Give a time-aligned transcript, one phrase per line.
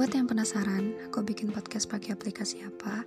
[0.00, 3.04] Buat yang penasaran, aku bikin podcast pakai aplikasi apa?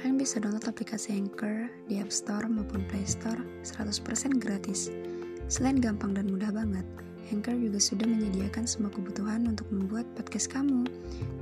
[0.00, 4.88] Kalian bisa download aplikasi Anchor di App Store maupun Play Store 100% gratis.
[5.52, 6.88] Selain gampang dan mudah banget,
[7.28, 10.88] Anchor juga sudah menyediakan semua kebutuhan untuk membuat podcast kamu,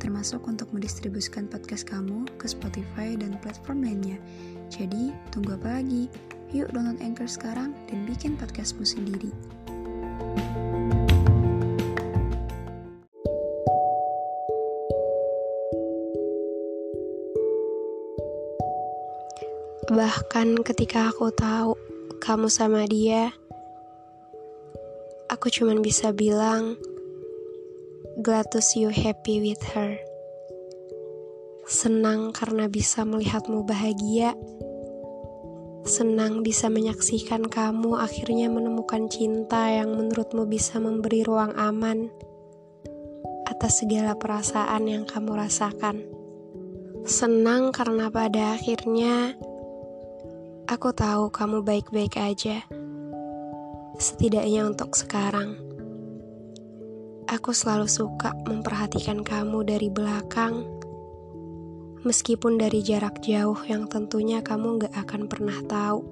[0.03, 4.18] termasuk untuk mendistribusikan podcast kamu ke Spotify dan platform lainnya.
[4.75, 6.11] Jadi, tunggu apa lagi?
[6.50, 9.31] Yuk download Anchor sekarang dan bikin podcastmu sendiri.
[19.89, 21.72] Bahkan ketika aku tahu
[22.20, 23.32] kamu sama dia,
[25.32, 26.76] aku cuman bisa bilang,
[28.20, 29.96] glad to see you happy with her.
[31.64, 34.36] Senang karena bisa melihatmu bahagia.
[35.89, 42.12] Senang bisa menyaksikan kamu akhirnya menemukan cinta yang menurutmu bisa memberi ruang aman
[43.48, 46.05] atas segala perasaan yang kamu rasakan.
[47.09, 49.41] Senang karena pada akhirnya
[50.71, 52.63] Aku tahu kamu baik-baik aja.
[53.99, 55.59] Setidaknya untuk sekarang.
[57.27, 60.62] Aku selalu suka memperhatikan kamu dari belakang.
[62.07, 66.07] Meskipun dari jarak jauh yang tentunya kamu gak akan pernah tahu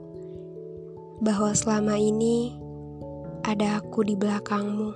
[1.23, 2.59] bahwa selama ini
[3.47, 4.91] ada aku di belakangmu.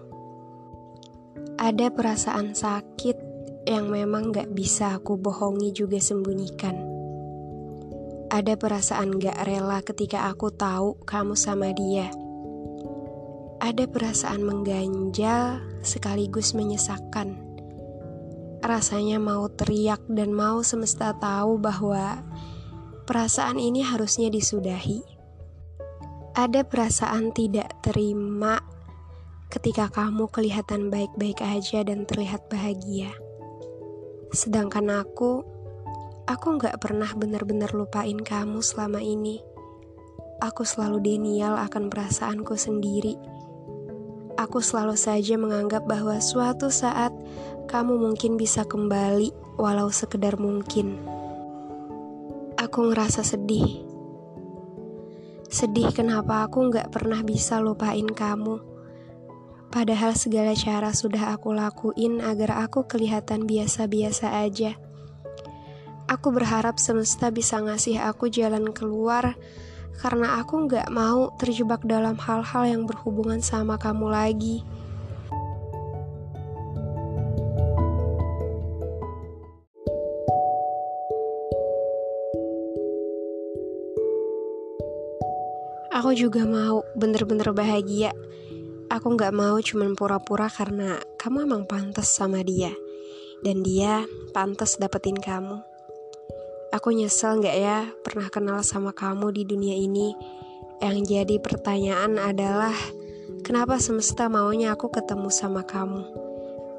[1.62, 3.14] Ada perasaan sakit
[3.70, 6.91] yang memang gak bisa aku bohongi juga sembunyikan
[8.32, 12.08] ada perasaan gak rela ketika aku tahu kamu sama dia.
[13.60, 17.36] Ada perasaan mengganjal sekaligus menyesakkan.
[18.64, 22.24] Rasanya mau teriak dan mau semesta tahu bahwa
[23.04, 25.04] perasaan ini harusnya disudahi.
[26.32, 28.64] Ada perasaan tidak terima
[29.52, 33.12] ketika kamu kelihatan baik-baik aja dan terlihat bahagia.
[34.32, 35.44] Sedangkan aku
[36.32, 39.44] Aku gak pernah benar-benar lupain kamu selama ini.
[40.40, 43.20] Aku selalu denial akan perasaanku sendiri.
[44.40, 47.12] Aku selalu saja menganggap bahwa suatu saat
[47.68, 49.28] kamu mungkin bisa kembali,
[49.60, 50.96] walau sekedar mungkin.
[52.56, 53.84] Aku ngerasa sedih.
[55.52, 58.56] Sedih kenapa aku gak pernah bisa lupain kamu.
[59.68, 64.80] Padahal segala cara sudah aku lakuin agar aku kelihatan biasa-biasa aja.
[66.12, 69.32] Aku berharap semesta bisa ngasih aku jalan keluar
[69.96, 74.60] karena aku gak mau terjebak dalam hal-hal yang berhubungan sama kamu lagi.
[85.96, 88.12] Aku juga mau bener-bener bahagia.
[88.92, 92.76] Aku gak mau cuman pura-pura karena kamu emang pantas sama dia.
[93.40, 94.04] Dan dia
[94.36, 95.71] pantas dapetin kamu.
[96.72, 100.16] Aku nyesel gak ya pernah kenal sama kamu di dunia ini?
[100.80, 102.72] Yang jadi pertanyaan adalah,
[103.44, 106.00] kenapa semesta maunya aku ketemu sama kamu?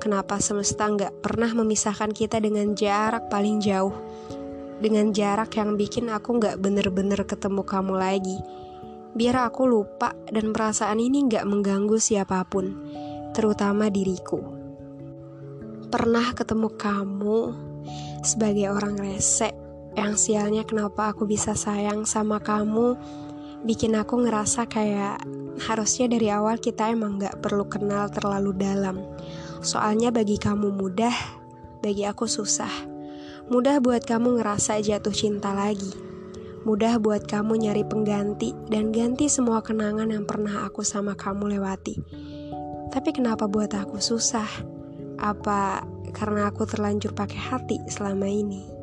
[0.02, 3.94] Kenapa semesta gak pernah memisahkan kita dengan jarak paling jauh?
[4.82, 8.42] Dengan jarak yang bikin aku gak bener-bener ketemu kamu lagi.
[9.14, 12.82] Biar aku lupa dan perasaan ini gak mengganggu siapa pun,
[13.38, 14.42] terutama diriku.
[15.94, 17.40] Pernah ketemu kamu
[18.26, 19.63] sebagai orang resek
[19.94, 22.98] yang sialnya kenapa aku bisa sayang sama kamu
[23.64, 25.24] bikin aku ngerasa kayak
[25.64, 29.00] harusnya dari awal kita emang gak perlu kenal terlalu dalam.
[29.64, 31.16] Soalnya bagi kamu mudah,
[31.80, 32.72] bagi aku susah.
[33.48, 35.92] Mudah buat kamu ngerasa jatuh cinta lagi.
[36.64, 42.00] Mudah buat kamu nyari pengganti dan ganti semua kenangan yang pernah aku sama kamu lewati.
[42.92, 44.48] Tapi kenapa buat aku susah?
[45.20, 45.84] Apa
[46.16, 48.83] karena aku terlanjur pakai hati selama ini?